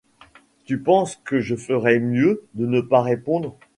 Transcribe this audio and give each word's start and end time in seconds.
Tu 0.65 0.79
penses 0.81 1.17
que 1.23 1.41
je 1.41 1.55
ferais 1.55 1.99
mieux 1.99 2.43
de 2.55 2.65
ne 2.65 2.81
pas 2.81 3.03
répondre? 3.03 3.55